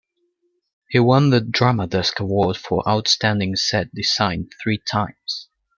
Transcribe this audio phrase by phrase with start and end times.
[0.89, 5.47] He won the Drama Desk Award for Outstanding Set Design three times.